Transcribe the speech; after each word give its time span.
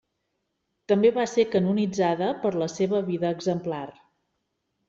També 0.91 1.11
va 1.17 1.25
ser 1.33 1.45
canonitzada, 1.57 2.31
per 2.47 2.53
la 2.65 2.71
seva 2.79 3.05
vida 3.11 3.33
exemplar. 3.39 3.87